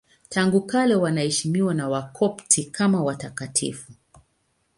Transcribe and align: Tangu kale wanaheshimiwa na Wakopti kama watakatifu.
Tangu 0.29 0.61
kale 0.61 0.95
wanaheshimiwa 0.95 1.73
na 1.73 1.89
Wakopti 1.89 2.63
kama 2.63 3.03
watakatifu. 3.03 3.91